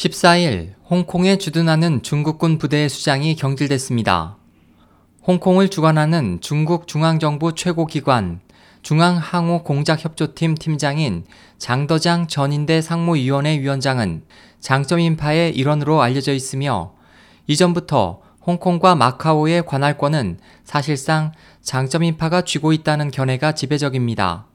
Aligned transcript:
14일 0.00 0.72
홍콩에 0.88 1.36
주둔하는 1.36 2.02
중국군 2.02 2.56
부대의 2.56 2.88
수장이 2.88 3.36
경질됐습니다. 3.36 4.38
홍콩을 5.26 5.68
주관하는 5.68 6.38
중국 6.40 6.86
중앙정부 6.86 7.54
최고기관 7.54 8.40
중앙항우공작협조팀 8.80 10.54
팀장인 10.54 11.26
장더장 11.58 12.28
전인대 12.28 12.80
상무위원회 12.80 13.60
위원장은 13.60 14.22
장점 14.58 15.00
인파의 15.00 15.54
일원으로 15.54 16.00
알려져 16.00 16.32
있으며 16.32 16.94
이전부터 17.46 18.22
홍콩과 18.46 18.94
마카오의 18.94 19.66
관할권은 19.66 20.38
사실상 20.64 21.32
장점 21.60 22.04
인파가 22.04 22.40
쥐고 22.40 22.72
있다는 22.72 23.10
견해가 23.10 23.52
지배적입니다. 23.52 24.46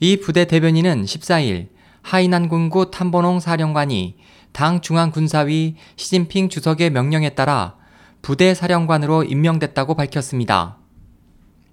이 0.00 0.16
부대 0.20 0.46
대변인은 0.46 1.04
14일 1.04 1.68
하이난군구 2.00 2.90
탐번홍 2.90 3.40
사령관이 3.40 4.16
당 4.54 4.80
중앙군사위 4.80 5.74
시진핑 5.96 6.48
주석의 6.48 6.90
명령에 6.90 7.30
따라 7.30 7.74
부대 8.22 8.54
사령관으로 8.54 9.24
임명됐다고 9.24 9.96
밝혔습니다. 9.96 10.78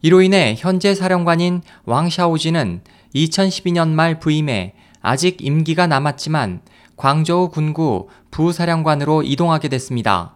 이로 0.02 0.24
인해 0.24 0.55
현재 0.58 0.96
사령관인 0.96 1.62
왕샤오지는 1.86 2.82
2012년 3.14 3.90
말 3.90 4.20
부임해 4.20 4.74
아직 5.00 5.38
임기가 5.41 5.86
남았지만 5.86 6.62
광저우 6.98 7.50
군구 7.52 8.10
부사령관으로 8.32 9.22
이동하게 9.22 9.68
됐습니다. 9.70 10.36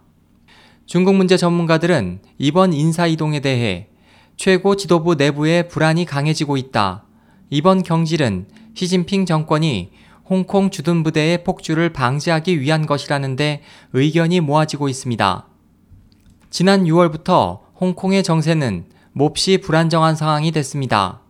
중국 0.85 1.15
문제 1.15 1.37
전문가들은 1.37 2.19
이번 2.37 2.73
인사 2.73 3.07
이동에 3.07 3.39
대해 3.39 3.87
최고 4.37 4.75
지도부 4.75 5.15
내부의 5.15 5.67
불안이 5.67 6.05
강해지고 6.05 6.57
있다. 6.57 7.05
이번 7.49 7.81
경질은 7.81 8.47
시진핑 8.75 9.25
정권이 9.25 10.04
홍콩 10.27 10.71
주둔 10.71 11.03
부대의 11.03 11.43
폭주를 11.43 11.93
방지하기 11.93 12.59
위한 12.59 12.85
것이라는데 12.85 13.61
의견이 13.93 14.39
모아지고 14.39 14.89
있습니다. 14.89 15.47
지난 16.49 16.85
6월부터 16.85 17.59
홍콩의 17.79 18.23
정세는 18.23 18.85
몹시 19.11 19.59
불안정한 19.59 20.15
상황이 20.15 20.51
됐습니다. 20.51 21.21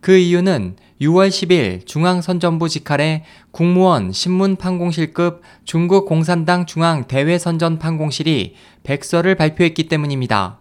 그 0.00 0.16
이유는 0.16 0.76
6월 1.00 1.28
10일 1.28 1.86
중앙선전부 1.86 2.68
직할에 2.68 3.24
국무원 3.50 4.12
신문판공실급 4.12 5.42
중국 5.64 6.06
공산당 6.06 6.66
중앙 6.66 7.04
대외선전 7.04 7.78
판공실이 7.78 8.54
백서를 8.82 9.34
발표했기 9.34 9.88
때문입니다. 9.88 10.60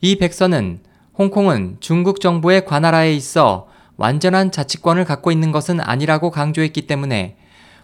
이 0.00 0.16
백서는 0.16 0.80
홍콩은 1.18 1.78
중국 1.80 2.20
정부의 2.20 2.64
관할하에 2.64 3.12
있어 3.14 3.65
완전한 3.96 4.50
자치권을 4.50 5.04
갖고 5.04 5.32
있는 5.32 5.52
것은 5.52 5.80
아니라고 5.80 6.30
강조했기 6.30 6.86
때문에 6.86 7.36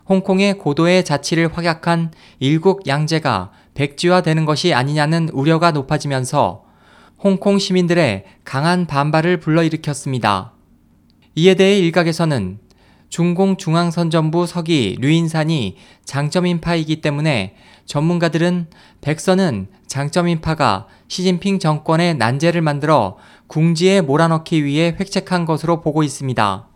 홍콩의 0.09 0.59
고도의 0.59 1.05
자치를 1.05 1.57
확약한 1.57 2.11
일국 2.39 2.87
양제가 2.87 3.53
백지화되는 3.75 4.45
것이 4.45 4.75
아니냐는 4.75 5.29
우려가 5.33 5.71
높아지면서 5.71 6.65
홍콩 7.19 7.59
시민들의 7.59 8.25
강한 8.45 8.87
반발을 8.87 9.39
불러일으켰습니다. 9.39 10.53
이에 11.37 11.55
대해 11.55 11.79
일각에서는 11.79 12.59
중공 13.09 13.59
중앙선전부 13.59 14.47
서기 14.47 14.97
류인산이 14.99 15.77
장점인파이기 16.05 17.01
때문에 17.01 17.55
전문가들은 17.85 18.69
백선은 19.03 19.69
장점인파가 19.87 20.87
시진핑 21.09 21.59
정권의 21.59 22.17
난제를 22.17 22.63
만들어 22.63 23.19
궁지에 23.53 24.01
몰아넣기 24.01 24.65
위해 24.65 24.97
획책한 24.99 25.45
것으로 25.45 25.83
보고 25.83 26.03
있습니다. 26.03 26.69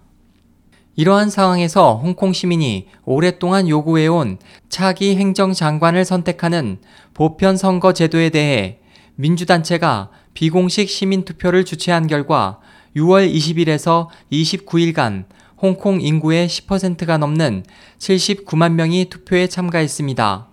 이러한 0.94 1.30
상황에서 1.30 1.94
홍콩 1.94 2.34
시민이 2.34 2.88
오랫동안 3.06 3.66
요구해온 3.66 4.36
차기 4.69 5.16
행정장관을 5.16 6.04
선택하는 6.04 6.77
보편 7.14 7.56
선거 7.56 7.94
제도에 7.94 8.28
대해 8.28 8.80
민주단체가 9.14 10.10
비공식 10.34 10.91
시민 10.91 11.24
투표를 11.24 11.64
주최한 11.64 12.06
결과 12.09 12.60
6월 12.94 13.32
20일에서 13.32 14.08
29일간 14.31 15.25
홍콩 15.56 16.03
인구의 16.03 16.47
10%가 16.47 17.16
넘는 17.16 17.64
79만 17.98 18.72
명이 18.72 19.06
투표에 19.06 19.47
참가했습니다. 19.47 20.48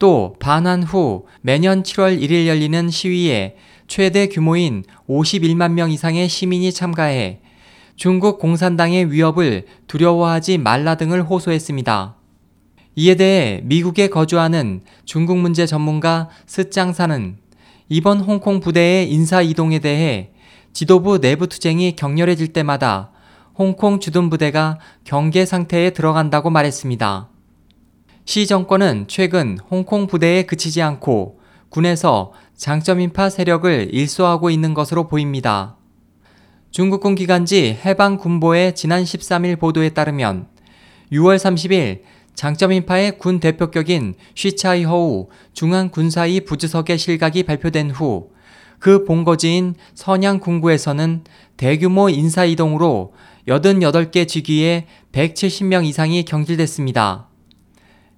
또 0.00 0.34
반환 0.40 0.82
후 0.82 1.26
매년 1.42 1.82
7월 1.82 2.18
1일 2.18 2.46
열리는 2.46 2.88
시위에 2.88 3.56
최대 3.86 4.28
규모인 4.28 4.82
51만 5.06 5.72
명 5.72 5.90
이상의 5.90 6.26
시민이 6.26 6.72
참가해 6.72 7.40
중국 7.96 8.38
공산당의 8.38 9.12
위협을 9.12 9.66
두려워하지 9.88 10.56
말라 10.56 10.94
등을 10.94 11.22
호소했습니다. 11.22 12.16
이에 12.96 13.14
대해 13.14 13.60
미국에 13.64 14.08
거주하는 14.08 14.80
중국 15.04 15.36
문제 15.36 15.66
전문가 15.66 16.30
스짱사는 16.46 17.36
이번 17.90 18.20
홍콩 18.20 18.60
부대의 18.60 19.12
인사 19.12 19.42
이동에 19.42 19.80
대해 19.80 20.30
지도부 20.72 21.20
내부 21.20 21.46
투쟁이 21.46 21.94
격렬해질 21.94 22.54
때마다 22.54 23.10
홍콩 23.54 24.00
주둔 24.00 24.30
부대가 24.30 24.78
경계 25.04 25.44
상태에 25.44 25.90
들어간다고 25.90 26.48
말했습니다. 26.48 27.28
시 28.30 28.46
정권은 28.46 29.06
최근 29.08 29.58
홍콩 29.72 30.06
부대에 30.06 30.44
그치지 30.44 30.82
않고 30.82 31.40
군에서 31.68 32.32
장점인파 32.54 33.28
세력을 33.28 33.88
일소하고 33.92 34.50
있는 34.50 34.72
것으로 34.72 35.08
보입니다. 35.08 35.76
중국군 36.70 37.16
기관지 37.16 37.76
해방군보의 37.84 38.76
지난 38.76 39.02
13일 39.02 39.58
보도에 39.58 39.88
따르면 39.88 40.46
6월 41.10 41.38
30일 41.38 42.02
장점인파의 42.36 43.18
군 43.18 43.40
대표격인 43.40 44.14
쉬차이 44.36 44.84
허우 44.84 45.26
중앙군사위 45.52 46.44
부주석의 46.44 46.98
실각이 46.98 47.42
발표된 47.42 47.90
후 47.90 48.30
그 48.78 49.04
본거지인 49.04 49.74
선양 49.94 50.40
군구에서는 50.40 51.24
대규모 51.58 52.08
인사이동으로 52.08 53.12
88개 53.46 54.26
직위에 54.26 54.86
170명 55.12 55.84
이상이 55.84 56.24
경질됐습니다. 56.24 57.29